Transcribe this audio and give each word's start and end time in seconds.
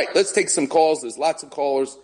right, 0.00 0.14
let's 0.14 0.32
take 0.32 0.48
some 0.48 0.66
calls. 0.66 1.02
There's 1.02 1.18
lots 1.18 1.42
of 1.42 1.50
callers, 1.50 1.96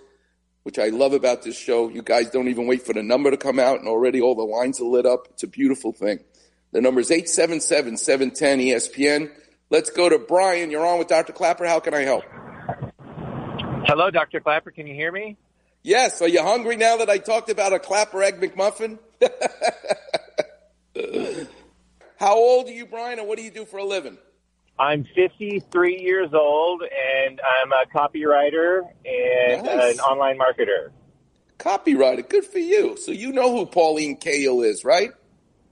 which 0.63 0.79
I 0.79 0.89
love 0.89 1.13
about 1.13 1.43
this 1.43 1.57
show. 1.57 1.89
You 1.89 2.03
guys 2.03 2.31
don't 2.31 2.49
even 2.49 2.67
wait 2.67 2.85
for 2.85 2.93
the 2.93 3.03
number 3.03 3.31
to 3.31 3.37
come 3.37 3.59
out, 3.59 3.79
and 3.79 3.89
already 3.89 4.21
all 4.21 4.35
the 4.35 4.43
lines 4.43 4.81
are 4.81 4.85
lit 4.85 5.07
up. 5.07 5.29
It's 5.31 5.43
a 5.43 5.49
beautiful 5.49 5.93
thing. 5.93 6.21
The 6.73 6.81
number 6.81 7.01
is 7.01 7.11
877 7.11 7.97
710 7.97 8.59
ESPN. 8.61 9.31
Let's 9.71 9.91
go 9.91 10.09
to 10.09 10.19
Brian. 10.19 10.71
You're 10.71 10.87
on 10.87 10.99
with 10.99 11.09
Dr. 11.09 11.33
Klapper. 11.33 11.67
How 11.67 11.81
can 11.81 11.95
I 11.95 12.03
help? 12.03 12.25
Hello, 13.87 14.11
Dr. 14.11 14.41
Klapper. 14.41 14.71
Can 14.71 14.87
you 14.87 14.95
hear 14.95 15.11
me? 15.11 15.37
Yes. 15.83 16.21
Are 16.21 16.29
you 16.29 16.43
hungry 16.43 16.77
now 16.77 16.99
that 16.99 17.09
I 17.09 17.19
talked 17.19 17.51
about 17.51 17.73
a 17.73 17.79
Klapper 17.79 18.23
Egg 18.23 18.41
McMuffin? 18.41 18.99
How 22.19 22.35
old 22.35 22.69
are 22.69 22.73
you, 22.73 22.87
Brian, 22.87 23.19
and 23.19 23.29
what 23.29 23.39
do 23.39 23.45
you 23.45 23.51
do 23.51 23.65
for 23.65 23.79
a 23.79 23.85
living? 23.85 24.19
I'm 24.79 25.05
53 25.15 26.01
years 26.01 26.31
old, 26.35 26.83
and 26.83 27.41
I'm 27.63 27.73
a 27.73 27.87
copywriter 27.95 28.81
and 29.05 29.65
Nice. 29.65 29.95
an 29.95 30.01
online 30.01 30.39
marketer. 30.39 30.91
Copywriter. 31.59 32.29
Good 32.29 32.45
for 32.45 32.59
you. 32.59 32.97
So 32.99 33.11
you 33.13 33.33
know 33.33 33.51
who 33.57 33.67
Pauline 33.67 34.19
Kael 34.19 34.65
is, 34.67 34.85
right? 34.85 35.11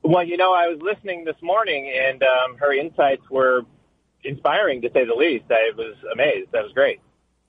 Well, 0.03 0.25
you 0.25 0.37
know, 0.37 0.53
I 0.55 0.69
was 0.69 0.81
listening 0.81 1.25
this 1.25 1.37
morning, 1.43 1.93
and 1.95 2.23
um, 2.23 2.57
her 2.59 2.73
insights 2.73 3.29
were 3.31 3.63
inspiring, 4.23 4.81
to 4.83 4.91
say 4.93 5.05
the 5.05 5.15
least. 5.15 5.45
I 5.51 5.73
was 5.77 5.97
amazed. 6.13 6.53
That 6.53 6.63
was 6.63 6.73
great. 6.73 7.01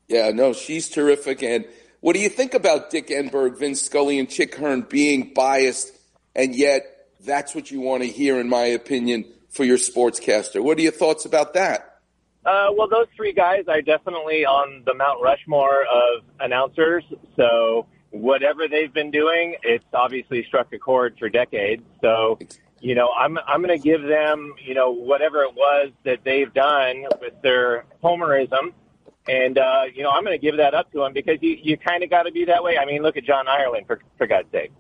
Yeah, 0.08 0.32
no, 0.32 0.54
she's 0.54 0.90
terrific. 0.90 1.42
And 1.42 1.66
what 2.02 2.14
do 2.14 2.20
you 2.22 2.30
think 2.30 2.54
about 2.54 2.92
Dick 2.92 3.08
Enberg, 3.08 3.58
Vince 3.58 3.82
Scully, 3.82 4.20
and 4.20 4.30
Chick 4.30 4.56
Hearn 4.56 4.82
being 4.82 5.34
biased, 5.34 5.98
and 6.36 6.54
yet 6.56 6.84
that's 7.22 7.56
what 7.56 7.72
you 7.72 7.80
want 7.82 8.04
to 8.04 8.10
hear, 8.10 8.40
in 8.40 8.50
my 8.50 8.66
opinion, 8.66 9.26
for 9.56 9.64
your 9.64 9.78
sportscaster? 9.78 10.62
What 10.62 10.78
are 10.78 10.82
your 10.82 10.92
thoughts 10.92 11.26
about 11.26 11.54
that? 11.54 12.00
Uh, 12.46 12.68
well, 12.78 12.88
those 12.88 13.08
three 13.16 13.34
guys 13.34 13.64
are 13.68 13.82
definitely 13.82 14.46
on 14.46 14.84
the 14.86 14.94
Mount 14.94 15.22
Rushmore 15.22 15.82
of 15.82 16.24
announcers. 16.40 17.04
So 17.36 17.88
whatever 18.12 18.68
they've 18.68 18.94
been 18.94 19.12
doing, 19.12 19.56
it's 19.64 19.86
obviously 19.94 20.44
struck 20.44 20.72
a 20.74 20.78
chord 20.78 21.16
for 21.18 21.30
decades. 21.30 21.84
So, 22.02 22.38
you 22.82 22.94
know, 22.94 23.10
I'm 23.18 23.40
I'm 23.48 23.64
going 23.64 23.76
to 23.76 23.84
give 23.84 24.04
them, 24.04 24.54
you 24.64 24.76
know, 24.76 24.92
whatever 24.92 25.44
it 25.44 25.56
was 25.56 25.92
that 26.04 26.20
they've 26.24 26.54
done 26.54 27.06
with 27.20 27.42
their 27.42 27.86
homerism, 28.04 28.74
and 29.28 29.58
uh, 29.58 29.84
you 29.92 30.04
know, 30.04 30.12
I'm 30.12 30.24
going 30.24 30.40
to 30.40 30.46
give 30.46 30.58
that 30.58 30.76
up 30.76 30.92
to 30.92 31.00
them 31.00 31.14
because 31.14 31.38
you 31.42 31.58
you 31.62 31.78
kind 31.78 32.04
of 32.04 32.12
got 32.12 32.24
to 32.24 32.32
be 32.32 32.46
that 32.46 32.64
way. 32.64 32.78
I 32.78 32.86
mean, 32.86 33.02
look 33.02 33.18
at 33.18 33.24
John 33.24 33.48
Ireland 33.48 33.88
for 33.88 34.02
for 34.18 34.28
God's 34.28 34.52
sake. 34.52 34.72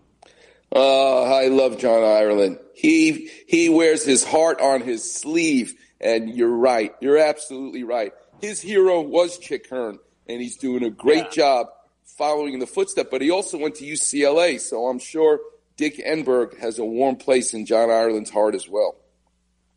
Oh, 0.78 1.24
I 1.24 1.48
love 1.48 1.78
John 1.78 2.04
Ireland. 2.04 2.60
He 2.74 3.30
he 3.48 3.70
wears 3.70 4.04
his 4.06 4.24
heart 4.26 4.60
on 4.60 4.82
his 4.82 5.10
sleeve, 5.10 5.74
and 6.02 6.30
you're 6.30 6.56
right. 6.56 6.94
You're 7.00 7.18
absolutely 7.18 7.84
right. 7.86 8.12
His 8.42 8.60
hero 8.62 9.00
was 9.02 9.38
Chick 9.40 9.70
Hearn, 9.70 10.00
and 10.28 10.42
he's 10.42 10.58
doing 10.58 10.84
a 10.84 10.90
great 10.90 11.26
Yeah. 11.26 11.30
job 11.30 11.68
following 12.04 12.54
in 12.54 12.60
the 12.60 12.68
footsteps. 12.68 13.08
But 13.10 13.22
he 13.22 13.32
also 13.32 13.58
went 13.58 13.76
to 13.76 13.86
UCLA, 13.86 14.58
so 14.60 14.88
I'm 14.88 15.00
sure 15.00 15.40
Dick 15.78 15.96
Enberg 16.06 16.60
has 16.60 16.78
a 16.78 16.86
warm 16.86 17.16
place 17.16 17.54
in 17.54 17.66
John 17.66 17.90
Ireland's 17.90 18.30
heart 18.30 18.54
as 18.54 18.68
well. 18.68 18.98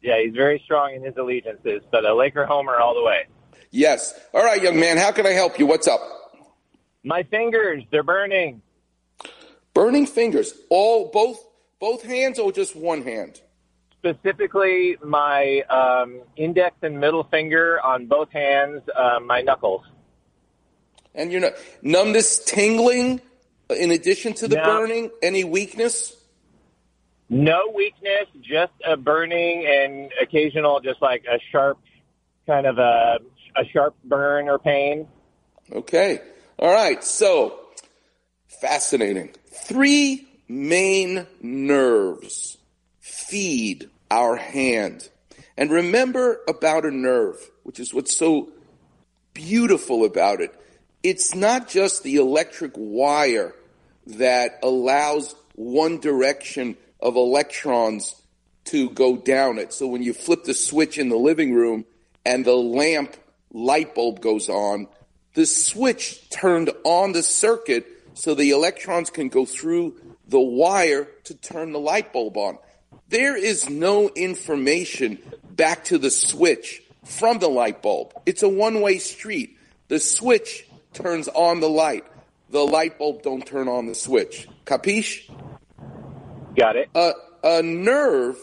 Yeah, 0.02 0.20
he's 0.24 0.34
very 0.34 0.60
strong 0.64 0.94
in 0.94 1.02
his 1.04 1.16
allegiances, 1.16 1.82
but 1.92 2.04
a 2.04 2.14
Laker 2.14 2.44
homer 2.44 2.76
all 2.76 2.94
the 2.94 3.02
way. 3.02 3.26
Yes. 3.70 4.18
All 4.34 4.42
right, 4.44 4.60
young 4.62 4.78
man. 4.80 4.96
How 4.96 5.12
can 5.12 5.26
I 5.26 5.30
help 5.30 5.58
you? 5.60 5.66
What's 5.66 5.86
up? 5.86 6.00
My 7.04 7.22
fingers, 7.24 7.84
they're 7.92 8.02
burning. 8.02 8.62
Burning 9.78 10.06
fingers. 10.06 10.54
All 10.70 11.08
both 11.12 11.38
both 11.78 12.02
hands 12.02 12.40
or 12.40 12.50
just 12.50 12.74
one 12.74 13.02
hand? 13.02 13.40
specifically 13.98 14.96
my 15.04 15.60
um, 15.70 16.20
index 16.36 16.76
and 16.82 16.98
middle 16.98 17.24
finger 17.24 17.80
on 17.84 18.06
both 18.06 18.30
hands, 18.30 18.82
uh, 18.96 19.18
my 19.20 19.40
knuckles. 19.40 19.84
And 21.14 21.30
you're 21.30 21.40
not 21.40 21.54
numbness, 21.82 22.44
tingling. 22.44 23.20
In 23.70 23.90
addition 23.90 24.34
to 24.34 24.48
the 24.48 24.56
No. 24.56 24.64
burning, 24.64 25.10
any 25.22 25.44
weakness? 25.44 26.16
No 27.28 27.72
weakness, 27.74 28.26
just 28.40 28.72
a 28.84 28.96
burning 28.96 29.66
and 29.66 30.10
occasional, 30.20 30.80
just 30.80 31.02
like 31.02 31.24
a 31.30 31.38
sharp, 31.52 31.78
kind 32.46 32.66
of 32.66 32.78
a, 32.78 33.18
a 33.56 33.64
sharp 33.72 33.94
burn 34.04 34.48
or 34.48 34.58
pain. 34.58 35.06
Okay. 35.70 36.20
All 36.58 36.72
right. 36.72 37.02
So, 37.04 37.67
fascinating. 38.48 39.30
Three 39.46 40.26
main 40.48 41.26
nerves 41.40 42.58
feed 43.00 43.88
our 44.10 44.36
hand. 44.36 45.08
And 45.56 45.70
remember 45.70 46.40
about 46.48 46.84
a 46.84 46.90
nerve, 46.90 47.36
which 47.62 47.80
is 47.80 47.92
what's 47.92 48.16
so 48.16 48.50
beautiful 49.34 50.04
about 50.04 50.40
it. 50.40 50.54
It's 51.02 51.34
not 51.34 51.68
just 51.68 52.02
the 52.02 52.16
electric 52.16 52.72
wire 52.76 53.54
that 54.06 54.58
allows 54.62 55.34
one 55.54 55.98
direction 55.98 56.76
of 57.00 57.16
electrons 57.16 58.14
to 58.64 58.90
go 58.90 59.16
down 59.16 59.58
it. 59.58 59.72
So 59.72 59.86
when 59.86 60.02
you 60.02 60.12
flip 60.12 60.44
the 60.44 60.54
switch 60.54 60.98
in 60.98 61.08
the 61.08 61.16
living 61.16 61.54
room 61.54 61.84
and 62.24 62.44
the 62.44 62.56
lamp 62.56 63.16
light 63.52 63.94
bulb 63.94 64.20
goes 64.20 64.48
on, 64.48 64.88
the 65.34 65.46
switch 65.46 66.28
turned 66.30 66.70
on 66.84 67.12
the 67.12 67.22
circuit 67.22 67.86
so 68.18 68.34
the 68.34 68.50
electrons 68.50 69.10
can 69.10 69.28
go 69.28 69.44
through 69.44 69.94
the 70.26 70.40
wire 70.40 71.04
to 71.22 71.34
turn 71.34 71.70
the 71.70 71.78
light 71.78 72.12
bulb 72.12 72.36
on. 72.36 72.58
There 73.08 73.36
is 73.36 73.70
no 73.70 74.08
information 74.08 75.20
back 75.48 75.84
to 75.84 75.98
the 75.98 76.10
switch 76.10 76.82
from 77.04 77.38
the 77.38 77.48
light 77.48 77.80
bulb. 77.80 78.12
It's 78.26 78.42
a 78.42 78.48
one-way 78.48 78.98
street. 78.98 79.56
The 79.86 80.00
switch 80.00 80.66
turns 80.92 81.28
on 81.28 81.60
the 81.60 81.68
light. 81.68 82.04
The 82.50 82.66
light 82.66 82.98
bulb 82.98 83.22
don't 83.22 83.46
turn 83.46 83.68
on 83.68 83.86
the 83.86 83.94
switch. 83.94 84.48
Capiche? 84.66 85.30
Got 86.56 86.74
it? 86.74 86.90
A, 86.96 87.12
a 87.44 87.62
nerve, 87.62 88.36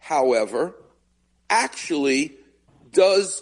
however, 0.00 0.74
actually 1.48 2.34
does 2.92 3.40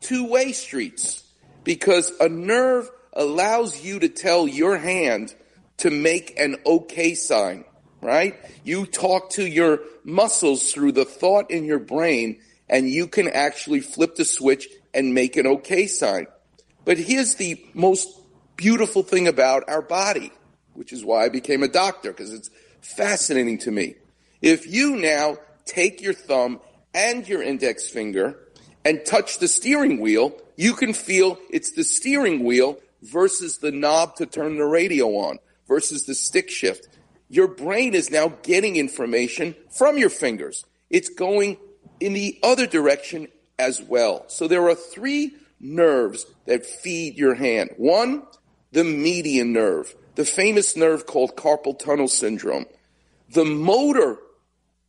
two 0.00 0.28
way 0.28 0.50
streets 0.50 1.22
because 1.62 2.10
a 2.18 2.28
nerve 2.28 2.90
allows 3.14 3.82
you 3.82 4.00
to 4.00 4.08
tell 4.08 4.46
your 4.46 4.76
hand 4.76 5.34
to 5.78 5.90
make 5.90 6.38
an 6.38 6.56
okay 6.66 7.14
sign, 7.14 7.64
right? 8.00 8.36
You 8.64 8.86
talk 8.86 9.30
to 9.30 9.46
your 9.46 9.80
muscles 10.04 10.72
through 10.72 10.92
the 10.92 11.04
thought 11.04 11.50
in 11.50 11.64
your 11.64 11.78
brain 11.78 12.40
and 12.68 12.88
you 12.88 13.06
can 13.06 13.28
actually 13.28 13.80
flip 13.80 14.16
the 14.16 14.24
switch 14.24 14.68
and 14.92 15.14
make 15.14 15.36
an 15.36 15.46
okay 15.46 15.86
sign. 15.86 16.26
But 16.84 16.98
here's 16.98 17.36
the 17.36 17.64
most 17.74 18.08
beautiful 18.56 19.02
thing 19.02 19.26
about 19.26 19.68
our 19.68 19.82
body, 19.82 20.32
which 20.74 20.92
is 20.92 21.04
why 21.04 21.24
I 21.24 21.28
became 21.28 21.62
a 21.62 21.68
doctor 21.68 22.12
because 22.12 22.32
it's 22.32 22.50
fascinating 22.80 23.58
to 23.58 23.70
me. 23.70 23.96
If 24.42 24.66
you 24.66 24.96
now 24.96 25.38
take 25.64 26.00
your 26.00 26.12
thumb 26.12 26.60
and 26.94 27.26
your 27.26 27.42
index 27.42 27.88
finger 27.88 28.38
and 28.84 29.04
touch 29.04 29.38
the 29.38 29.48
steering 29.48 30.00
wheel, 30.00 30.34
you 30.56 30.74
can 30.74 30.92
feel 30.92 31.38
it's 31.50 31.72
the 31.72 31.84
steering 31.84 32.44
wheel 32.44 32.78
versus 33.04 33.58
the 33.58 33.72
knob 33.72 34.16
to 34.16 34.26
turn 34.26 34.56
the 34.56 34.64
radio 34.64 35.06
on 35.08 35.38
versus 35.68 36.06
the 36.06 36.14
stick 36.14 36.50
shift. 36.50 36.88
Your 37.28 37.48
brain 37.48 37.94
is 37.94 38.10
now 38.10 38.28
getting 38.42 38.76
information 38.76 39.54
from 39.70 39.98
your 39.98 40.10
fingers. 40.10 40.64
It's 40.90 41.08
going 41.08 41.56
in 42.00 42.12
the 42.12 42.38
other 42.42 42.66
direction 42.66 43.28
as 43.58 43.80
well. 43.82 44.24
So 44.28 44.48
there 44.48 44.68
are 44.68 44.74
three 44.74 45.34
nerves 45.60 46.26
that 46.46 46.66
feed 46.66 47.16
your 47.16 47.34
hand. 47.34 47.70
One, 47.76 48.24
the 48.72 48.84
median 48.84 49.52
nerve, 49.52 49.94
the 50.14 50.24
famous 50.24 50.76
nerve 50.76 51.06
called 51.06 51.36
carpal 51.36 51.78
tunnel 51.78 52.08
syndrome. 52.08 52.66
The 53.30 53.44
motor 53.44 54.18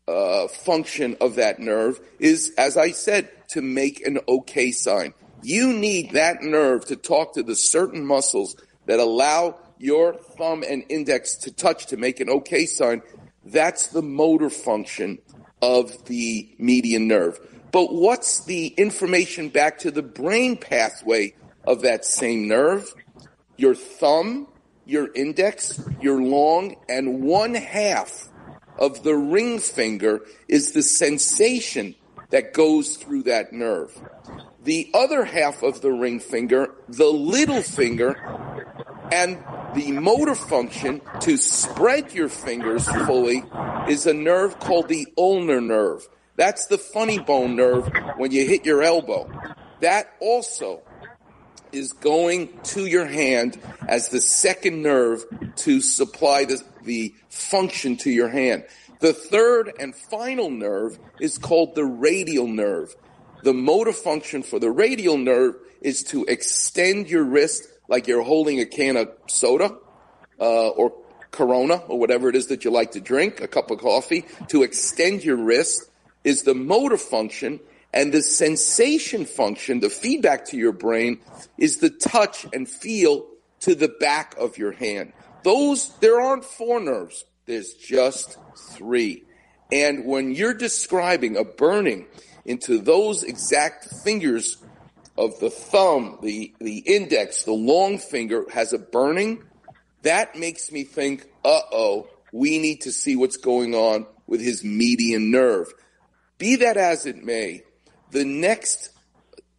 uh, 0.07 0.47
function 0.47 1.17
of 1.21 1.35
that 1.35 1.59
nerve 1.59 1.99
is, 2.19 2.53
as 2.57 2.77
I 2.77 2.91
said, 2.91 3.29
to 3.49 3.61
make 3.61 4.05
an 4.05 4.19
okay 4.27 4.71
sign. 4.71 5.13
You 5.45 5.73
need 5.73 6.13
that 6.13 6.41
nerve 6.41 6.85
to 6.85 6.95
talk 6.95 7.35
to 7.35 7.43
the 7.43 7.55
certain 7.55 8.03
muscles 8.03 8.55
that 8.87 8.99
allow 8.99 9.59
your 9.77 10.15
thumb 10.15 10.63
and 10.67 10.83
index 10.89 11.35
to 11.35 11.51
touch 11.51 11.85
to 11.87 11.97
make 11.97 12.19
an 12.19 12.31
okay 12.31 12.65
sign. 12.65 13.03
That's 13.45 13.85
the 13.85 14.01
motor 14.01 14.49
function 14.49 15.19
of 15.61 16.05
the 16.05 16.49
median 16.57 17.07
nerve. 17.07 17.39
But 17.71 17.93
what's 17.93 18.45
the 18.45 18.69
information 18.69 19.49
back 19.49 19.77
to 19.79 19.91
the 19.91 20.01
brain 20.01 20.57
pathway 20.57 21.35
of 21.63 21.83
that 21.83 22.05
same 22.05 22.47
nerve? 22.47 22.91
Your 23.55 23.75
thumb, 23.75 24.47
your 24.83 25.13
index, 25.13 25.79
your 26.01 26.23
long, 26.23 26.75
and 26.89 27.21
one 27.21 27.53
half 27.53 28.29
of 28.79 29.03
the 29.03 29.13
ring 29.13 29.59
finger 29.59 30.21
is 30.47 30.71
the 30.71 30.81
sensation 30.81 31.93
that 32.31 32.53
goes 32.53 32.97
through 32.97 33.23
that 33.23 33.53
nerve. 33.53 33.95
The 34.65 34.89
other 34.95 35.25
half 35.25 35.61
of 35.61 35.81
the 35.81 35.91
ring 35.91 36.19
finger, 36.19 36.73
the 36.87 37.05
little 37.05 37.61
finger, 37.61 38.15
and 39.11 39.37
the 39.75 39.91
motor 39.91 40.33
function 40.33 41.01
to 41.21 41.37
spread 41.37 42.13
your 42.13 42.29
fingers 42.29 42.87
fully 43.05 43.43
is 43.87 44.07
a 44.07 44.13
nerve 44.13 44.59
called 44.59 44.87
the 44.87 45.05
ulnar 45.19 45.61
nerve. 45.61 46.07
That's 46.35 46.65
the 46.65 46.79
funny 46.79 47.19
bone 47.19 47.55
nerve 47.55 47.87
when 48.17 48.31
you 48.31 48.47
hit 48.47 48.65
your 48.65 48.81
elbow. 48.81 49.29
That 49.81 50.11
also 50.19 50.81
is 51.71 51.93
going 51.93 52.59
to 52.63 52.87
your 52.87 53.05
hand 53.05 53.59
as 53.87 54.09
the 54.09 54.19
second 54.19 54.81
nerve 54.81 55.25
to 55.57 55.79
supply 55.79 56.45
the, 56.45 56.59
the 56.81 57.13
function 57.29 57.97
to 57.97 58.09
your 58.09 58.29
hand. 58.29 58.65
The 58.99 59.13
third 59.13 59.73
and 59.79 59.93
final 59.95 60.49
nerve 60.49 60.97
is 61.19 61.37
called 61.37 61.75
the 61.75 61.85
radial 61.85 62.47
nerve. 62.47 62.95
The 63.45 63.53
motor 63.53 63.93
function 63.93 64.41
for 64.41 64.57
the 64.57 64.71
radial 64.71 65.19
nerve 65.19 65.53
is 65.79 66.01
to 66.05 66.25
extend 66.25 67.07
your 67.07 67.23
wrist 67.23 67.67
like 67.87 68.07
you're 68.07 68.23
holding 68.23 68.59
a 68.59 68.65
can 68.65 68.97
of 68.97 69.09
soda 69.27 69.77
uh, 70.39 70.69
or 70.69 70.93
Corona 71.29 71.75
or 71.75 71.99
whatever 71.99 72.27
it 72.27 72.35
is 72.35 72.47
that 72.47 72.65
you 72.65 72.71
like 72.71 72.93
to 72.93 72.99
drink, 72.99 73.41
a 73.41 73.47
cup 73.47 73.69
of 73.69 73.77
coffee. 73.77 74.25
To 74.47 74.63
extend 74.63 75.23
your 75.23 75.35
wrist 75.35 75.91
is 76.23 76.41
the 76.41 76.55
motor 76.55 76.97
function, 76.97 77.59
and 77.93 78.11
the 78.11 78.23
sensation 78.23 79.25
function, 79.25 79.79
the 79.79 79.91
feedback 79.91 80.45
to 80.45 80.57
your 80.57 80.71
brain, 80.71 81.19
is 81.59 81.77
the 81.77 81.91
touch 81.91 82.47
and 82.51 82.67
feel 82.67 83.27
to 83.59 83.75
the 83.75 83.89
back 83.99 84.35
of 84.39 84.57
your 84.57 84.71
hand. 84.71 85.13
Those, 85.43 85.95
there 85.99 86.19
aren't 86.19 86.45
four 86.45 86.79
nerves. 86.79 87.25
There's 87.45 87.75
just 87.75 88.39
three. 88.71 89.23
And 89.71 90.05
when 90.05 90.33
you're 90.33 90.55
describing 90.55 91.37
a 91.37 91.43
burning 91.43 92.07
into 92.45 92.79
those 92.79 93.23
exact 93.23 93.85
fingers 94.03 94.57
of 95.17 95.39
the 95.39 95.49
thumb, 95.49 96.19
the, 96.21 96.53
the 96.59 96.79
index, 96.79 97.43
the 97.43 97.53
long 97.53 97.97
finger 97.97 98.45
has 98.53 98.73
a 98.73 98.79
burning, 98.79 99.43
that 100.03 100.35
makes 100.35 100.71
me 100.71 100.83
think, 100.83 101.25
uh 101.43 101.61
oh, 101.71 102.07
we 102.31 102.59
need 102.59 102.81
to 102.81 102.91
see 102.91 103.15
what's 103.15 103.37
going 103.37 103.73
on 103.73 104.05
with 104.27 104.41
his 104.41 104.63
median 104.63 105.31
nerve. 105.31 105.67
Be 106.37 106.57
that 106.57 106.77
as 106.77 107.05
it 107.05 107.23
may, 107.23 107.63
the 108.11 108.25
next 108.25 108.89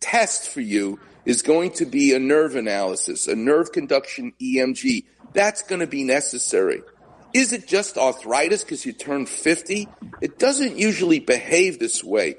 test 0.00 0.48
for 0.48 0.60
you 0.60 1.00
is 1.24 1.42
going 1.42 1.72
to 1.72 1.86
be 1.86 2.14
a 2.14 2.18
nerve 2.18 2.54
analysis, 2.54 3.26
a 3.26 3.34
nerve 3.34 3.72
conduction 3.72 4.32
EMG. 4.40 5.04
That's 5.32 5.62
going 5.62 5.80
to 5.80 5.86
be 5.86 6.04
necessary. 6.04 6.82
Is 7.34 7.52
it 7.52 7.66
just 7.66 7.98
arthritis 7.98 8.62
because 8.62 8.86
you 8.86 8.92
turned 8.92 9.28
50? 9.28 9.88
It 10.20 10.38
doesn't 10.38 10.78
usually 10.78 11.18
behave 11.18 11.78
this 11.78 12.04
way, 12.04 12.36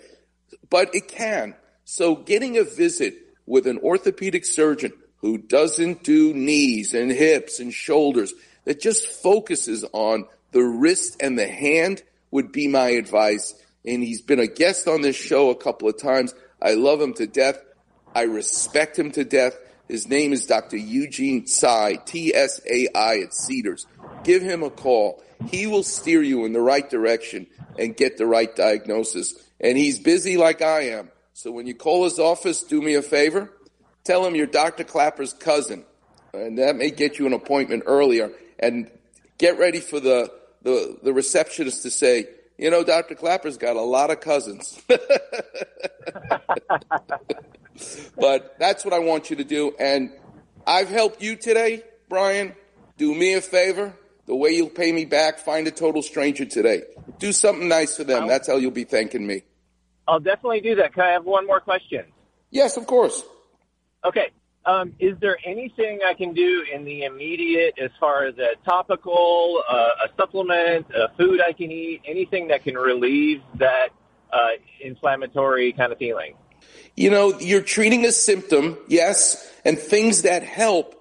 but 0.69 0.93
it 0.95 1.07
can. 1.07 1.55
So 1.85 2.15
getting 2.15 2.57
a 2.57 2.63
visit 2.63 3.15
with 3.45 3.67
an 3.67 3.79
orthopedic 3.79 4.45
surgeon 4.45 4.91
who 5.17 5.37
doesn't 5.37 6.03
do 6.03 6.33
knees 6.33 6.93
and 6.93 7.11
hips 7.11 7.59
and 7.59 7.73
shoulders, 7.73 8.33
that 8.65 8.81
just 8.81 9.07
focuses 9.07 9.85
on 9.93 10.25
the 10.51 10.61
wrist 10.61 11.17
and 11.21 11.39
the 11.39 11.47
hand 11.47 12.03
would 12.31 12.51
be 12.51 12.67
my 12.67 12.89
advice. 12.89 13.55
And 13.85 14.03
he's 14.03 14.21
been 14.21 14.39
a 14.39 14.47
guest 14.47 14.87
on 14.87 15.01
this 15.01 15.15
show 15.15 15.49
a 15.49 15.55
couple 15.55 15.87
of 15.87 15.97
times. 15.97 16.35
I 16.61 16.73
love 16.73 16.99
him 16.99 17.13
to 17.13 17.27
death. 17.27 17.57
I 18.13 18.23
respect 18.23 18.99
him 18.99 19.11
to 19.11 19.23
death. 19.23 19.57
His 19.87 20.09
name 20.09 20.33
is 20.33 20.45
Dr. 20.45 20.75
Eugene 20.75 21.45
Tsai, 21.45 21.95
T-S-A-I 22.05 23.19
at 23.19 23.33
Cedars. 23.33 23.87
Give 24.25 24.41
him 24.41 24.63
a 24.63 24.69
call. 24.69 25.23
He 25.49 25.65
will 25.65 25.83
steer 25.83 26.21
you 26.21 26.43
in 26.43 26.51
the 26.51 26.59
right 26.59 26.89
direction 26.89 27.47
and 27.79 27.95
get 27.95 28.17
the 28.17 28.25
right 28.25 28.53
diagnosis. 28.53 29.33
And 29.59 29.77
he's 29.77 29.99
busy 29.99 30.37
like 30.37 30.61
I 30.61 30.89
am. 30.89 31.09
So 31.33 31.51
when 31.51 31.67
you 31.67 31.75
call 31.75 32.03
his 32.03 32.19
office, 32.19 32.63
do 32.63 32.81
me 32.81 32.95
a 32.95 33.01
favor. 33.01 33.51
Tell 34.03 34.25
him 34.25 34.35
you're 34.35 34.47
Dr. 34.47 34.83
Klapper's 34.83 35.33
cousin. 35.33 35.85
And 36.33 36.57
that 36.59 36.75
may 36.75 36.91
get 36.91 37.19
you 37.19 37.25
an 37.25 37.33
appointment 37.33 37.83
earlier. 37.85 38.31
And 38.59 38.89
get 39.37 39.59
ready 39.59 39.79
for 39.79 39.99
the, 39.99 40.31
the, 40.63 40.97
the 41.03 41.13
receptionist 41.13 41.83
to 41.83 41.91
say, 41.91 42.27
you 42.57 42.71
know, 42.71 42.83
Dr. 42.83 43.15
Klapper's 43.15 43.57
got 43.57 43.75
a 43.75 43.81
lot 43.81 44.09
of 44.09 44.19
cousins. 44.19 44.81
but 48.17 48.55
that's 48.59 48.83
what 48.83 48.93
I 48.93 48.99
want 48.99 49.29
you 49.29 49.35
to 49.37 49.43
do. 49.43 49.75
And 49.79 50.11
I've 50.65 50.89
helped 50.89 51.21
you 51.21 51.35
today, 51.35 51.83
Brian. 52.09 52.55
Do 52.97 53.13
me 53.13 53.33
a 53.35 53.41
favor 53.41 53.93
the 54.27 54.35
way 54.35 54.51
you'll 54.51 54.69
pay 54.69 54.91
me 54.91 55.05
back, 55.05 55.39
find 55.39 55.65
a 55.67 55.71
total 55.71 56.03
stranger 56.03 56.45
today. 56.45 56.83
Do 57.17 57.31
something 57.31 57.67
nice 57.67 57.95
for 57.95 58.03
them. 58.03 58.27
That's 58.27 58.47
how 58.47 58.57
you'll 58.57 58.71
be 58.71 58.83
thanking 58.83 59.25
me. 59.25 59.43
I'll 60.07 60.19
definitely 60.19 60.61
do 60.61 60.75
that. 60.75 60.93
Can 60.93 61.03
I 61.03 61.11
have 61.11 61.25
one 61.25 61.45
more 61.45 61.59
question? 61.59 62.05
Yes, 62.49 62.77
of 62.77 62.87
course. 62.87 63.23
Okay. 64.05 64.31
Um, 64.65 64.93
is 64.99 65.17
there 65.21 65.37
anything 65.45 65.99
I 66.05 66.13
can 66.13 66.33
do 66.33 66.63
in 66.73 66.83
the 66.83 67.03
immediate 67.03 67.75
as 67.81 67.89
far 67.99 68.25
as 68.25 68.37
a 68.37 68.55
topical, 68.65 69.63
uh, 69.69 70.05
a 70.05 70.15
supplement, 70.17 70.87
a 70.93 71.09
food 71.17 71.39
I 71.41 71.53
can 71.53 71.71
eat, 71.71 72.01
anything 72.05 72.49
that 72.49 72.63
can 72.63 72.75
relieve 72.75 73.41
that 73.55 73.89
uh, 74.31 74.37
inflammatory 74.81 75.71
kind 75.71 75.93
of 75.93 75.97
feeling? 75.97 76.35
You 76.95 77.11
know, 77.11 77.39
you're 77.39 77.61
treating 77.61 78.05
a 78.05 78.11
symptom, 78.11 78.77
yes, 78.87 79.49
and 79.63 79.79
things 79.79 80.23
that 80.23 80.43
help 80.43 80.95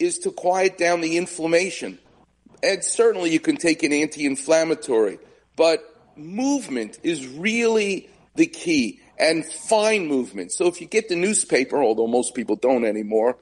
is 0.00 0.20
to 0.20 0.32
quiet 0.32 0.76
down 0.78 1.00
the 1.00 1.16
inflammation 1.16 1.98
and 2.62 2.84
certainly 2.84 3.30
you 3.30 3.40
can 3.40 3.56
take 3.56 3.82
an 3.82 3.92
anti-inflammatory, 3.92 5.18
but 5.56 5.82
movement 6.16 6.98
is 7.02 7.26
really 7.26 8.08
the 8.34 8.46
key 8.46 9.00
and 9.18 9.44
fine 9.44 10.06
movement. 10.06 10.52
So 10.52 10.66
if 10.66 10.80
you 10.80 10.86
get 10.86 11.08
the 11.08 11.16
newspaper, 11.16 11.82
although 11.82 12.06
most 12.06 12.34
people 12.34 12.56
don't 12.56 12.84
anymore, 12.84 13.38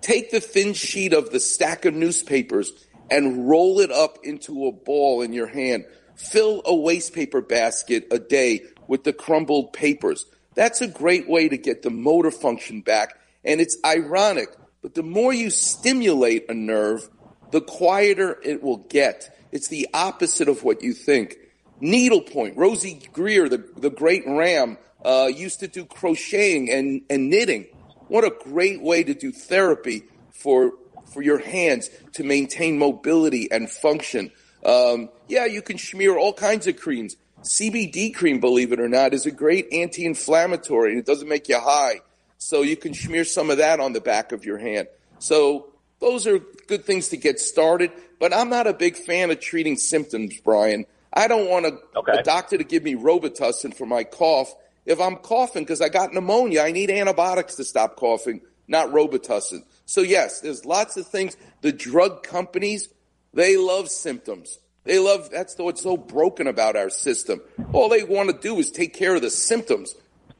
take 0.00 0.30
the 0.30 0.40
thin 0.40 0.74
sheet 0.74 1.12
of 1.12 1.30
the 1.30 1.40
stack 1.40 1.84
of 1.84 1.94
newspapers 1.94 2.72
and 3.10 3.48
roll 3.48 3.80
it 3.80 3.90
up 3.90 4.18
into 4.22 4.66
a 4.66 4.72
ball 4.72 5.22
in 5.22 5.32
your 5.32 5.46
hand. 5.46 5.84
Fill 6.16 6.62
a 6.64 6.72
wastepaper 6.72 7.46
basket 7.46 8.06
a 8.10 8.18
day 8.18 8.62
with 8.86 9.04
the 9.04 9.12
crumbled 9.12 9.72
papers. 9.72 10.26
That's 10.54 10.80
a 10.80 10.86
great 10.86 11.28
way 11.28 11.48
to 11.48 11.56
get 11.56 11.82
the 11.82 11.90
motor 11.90 12.30
function 12.30 12.80
back. 12.80 13.18
And 13.44 13.60
it's 13.60 13.76
ironic, 13.84 14.48
but 14.82 14.94
the 14.94 15.02
more 15.02 15.32
you 15.32 15.50
stimulate 15.50 16.48
a 16.48 16.54
nerve, 16.54 17.08
the 17.50 17.60
quieter 17.60 18.38
it 18.42 18.62
will 18.62 18.78
get. 18.78 19.36
It's 19.52 19.68
the 19.68 19.88
opposite 19.92 20.48
of 20.48 20.64
what 20.64 20.82
you 20.82 20.92
think. 20.92 21.36
Needlepoint, 21.84 22.56
Rosey 22.56 23.12
Grier, 23.12 23.46
the, 23.46 23.58
the 23.76 23.90
great 23.90 24.22
ram, 24.26 24.78
uh, 25.04 25.30
used 25.32 25.60
to 25.60 25.68
do 25.68 25.84
crocheting 25.84 26.70
and, 26.70 27.02
and 27.10 27.28
knitting. 27.28 27.66
What 28.08 28.24
a 28.24 28.30
great 28.30 28.80
way 28.80 29.04
to 29.04 29.12
do 29.12 29.30
therapy 29.30 30.04
for, 30.30 30.72
for 31.12 31.20
your 31.20 31.38
hands 31.38 31.90
to 32.14 32.24
maintain 32.24 32.78
mobility 32.78 33.50
and 33.52 33.68
function. 33.68 34.32
Um, 34.64 35.10
yeah, 35.28 35.44
you 35.44 35.60
can 35.60 35.76
smear 35.76 36.16
all 36.16 36.32
kinds 36.32 36.66
of 36.66 36.78
creams. 36.78 37.16
CBD 37.42 38.14
cream, 38.14 38.40
believe 38.40 38.72
it 38.72 38.80
or 38.80 38.88
not, 38.88 39.12
is 39.12 39.26
a 39.26 39.30
great 39.30 39.70
anti-inflammatory 39.70 40.92
and 40.92 40.98
it 40.98 41.04
doesn't 41.04 41.28
make 41.28 41.50
you 41.50 41.60
high. 41.60 42.00
So 42.38 42.62
you 42.62 42.78
can 42.78 42.94
smear 42.94 43.26
some 43.26 43.50
of 43.50 43.58
that 43.58 43.78
on 43.78 43.92
the 43.92 44.00
back 44.00 44.32
of 44.32 44.46
your 44.46 44.56
hand. 44.56 44.88
So 45.18 45.66
those 46.00 46.26
are 46.26 46.38
good 46.38 46.86
things 46.86 47.10
to 47.10 47.18
get 47.18 47.38
started, 47.40 47.92
but 48.18 48.32
I'm 48.32 48.48
not 48.48 48.66
a 48.66 48.72
big 48.72 48.96
fan 48.96 49.30
of 49.30 49.40
treating 49.40 49.76
symptoms, 49.76 50.40
Brian. 50.42 50.86
I 51.14 51.28
don't 51.28 51.48
want 51.48 51.66
a, 51.66 51.78
okay. 51.96 52.18
a 52.18 52.22
doctor 52.22 52.58
to 52.58 52.64
give 52.64 52.82
me 52.82 52.96
Robitussin 52.96 53.74
for 53.74 53.86
my 53.86 54.02
cough. 54.04 54.52
If 54.84 55.00
I'm 55.00 55.16
coughing 55.16 55.62
because 55.62 55.80
I 55.80 55.88
got 55.88 56.12
pneumonia, 56.12 56.62
I 56.62 56.72
need 56.72 56.90
antibiotics 56.90 57.54
to 57.56 57.64
stop 57.64 57.96
coughing, 57.96 58.42
not 58.66 58.90
Robitussin. 58.90 59.62
So 59.86 60.00
yes, 60.02 60.40
there's 60.40 60.64
lots 60.64 60.96
of 60.96 61.06
things. 61.06 61.36
The 61.60 61.72
drug 61.72 62.24
companies, 62.24 62.88
they 63.32 63.56
love 63.56 63.88
symptoms. 63.88 64.58
They 64.82 64.98
love, 64.98 65.30
that's 65.30 65.56
what's 65.56 65.82
so 65.82 65.96
broken 65.96 66.46
about 66.46 66.76
our 66.76 66.90
system. 66.90 67.40
All 67.72 67.88
they 67.88 68.04
want 68.04 68.28
to 68.30 68.36
do 68.36 68.58
is 68.58 68.70
take 68.70 68.92
care 68.92 69.14
of 69.14 69.22
the 69.22 69.30
symptoms. 69.30 69.94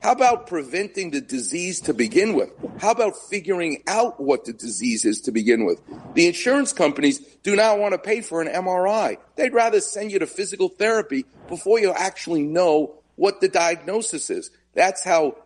How 0.05 0.13
about 0.13 0.49
preventing 0.49 1.13
the 1.13 1.23
disease 1.23 1.81
to 1.81 1.95
begin 1.95 2.35
with? 2.35 2.53
How 2.79 2.91
about 2.91 3.17
figuring 3.31 3.83
out 3.87 4.21
what 4.21 4.45
the 4.45 4.53
disease 4.53 5.07
is 5.07 5.23
to 5.23 5.33
begin 5.33 5.65
with? 5.65 5.81
The 6.13 6.27
insurance 6.27 6.75
companies 6.75 7.21
do 7.43 7.57
not 7.57 7.79
want 7.79 7.93
to 7.93 7.99
pay 7.99 8.21
for 8.21 8.43
an 8.43 8.49
MRI. 8.49 9.17
They'd 9.37 9.55
rather 9.55 9.81
send 9.81 10.13
you 10.13 10.19
to 10.19 10.27
physical 10.27 10.69
therapy 10.69 11.25
before 11.49 11.81
you 11.81 11.91
actually 11.91 12.43
know 12.43 12.97
what 13.17 13.41
the 13.41 13.49
diagnosis 13.49 14.29
is. 14.29 14.51
That's 14.75 15.03
how 15.03 15.39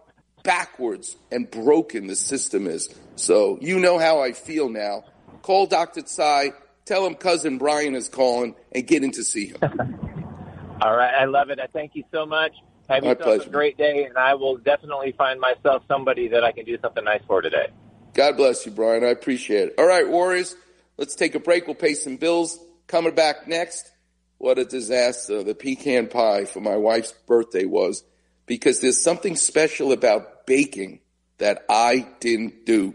backwards 0.42 1.14
and 1.30 1.48
broken 1.48 2.08
the 2.08 2.16
system 2.16 2.66
is. 2.66 2.92
So 3.14 3.58
you 3.60 3.78
know 3.78 3.96
how 4.00 4.22
I 4.22 4.32
feel 4.32 4.68
now. 4.68 5.04
Call 5.42 5.66
Dr. 5.66 6.02
Tsai, 6.02 6.50
tell 6.84 7.06
him 7.06 7.14
cousin 7.14 7.58
Brian 7.58 7.94
is 7.94 8.08
calling, 8.08 8.56
and 8.72 8.84
get 8.84 9.04
in 9.04 9.12
to 9.12 9.22
see 9.22 9.46
him. 9.46 9.58
All 10.82 10.96
right. 10.96 11.14
I 11.14 11.26
love 11.26 11.50
it. 11.50 11.60
I 11.60 11.68
thank 11.68 11.94
you 11.94 12.02
so 12.12 12.26
much. 12.26 12.54
Have 12.88 13.02
My 13.02 13.10
yourself 13.10 13.24
pleasure. 13.24 13.48
a 13.50 13.52
great 13.52 13.76
day, 13.76 14.04
and 14.04 14.16
I 14.16 14.34
will 14.34 14.56
definitely 14.56 15.12
find 15.12 15.38
myself 15.40 15.82
somebody 15.88 16.28
that 16.28 16.42
I 16.42 16.52
can 16.52 16.64
do 16.64 16.78
something 16.80 17.04
nice 17.04 17.22
for 17.26 17.42
today. 17.42 17.68
God 18.14 18.36
bless 18.36 18.64
you, 18.64 18.72
Brian. 18.72 19.04
I 19.04 19.08
appreciate 19.08 19.68
it. 19.68 19.74
All 19.78 19.86
right, 19.86 20.08
Warriors, 20.08 20.56
let's 20.96 21.14
take 21.14 21.34
a 21.34 21.40
break. 21.40 21.66
We'll 21.66 21.76
pay 21.76 21.94
some 21.94 22.16
bills. 22.16 22.58
Coming 22.86 23.14
back 23.14 23.46
next, 23.46 23.90
what 24.38 24.58
a 24.58 24.64
disaster 24.64 25.42
the 25.42 25.54
pecan 25.54 26.08
pie 26.08 26.46
for 26.46 26.60
my 26.60 26.76
wife's 26.76 27.12
birthday 27.26 27.66
was 27.66 28.02
because 28.46 28.80
there's 28.80 29.02
something 29.02 29.36
special 29.36 29.92
about 29.92 30.46
baking 30.46 31.00
that 31.36 31.64
I 31.68 32.08
didn't 32.20 32.64
do. 32.64 32.94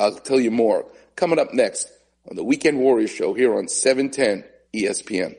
I'll 0.00 0.16
tell 0.16 0.40
you 0.40 0.50
more. 0.50 0.86
Coming 1.14 1.38
up 1.38 1.54
next 1.54 1.88
on 2.28 2.34
the 2.34 2.42
Weekend 2.42 2.78
Warrior 2.78 3.06
Show 3.06 3.34
here 3.34 3.56
on 3.56 3.68
710 3.68 4.44
ESPN. 4.74 5.36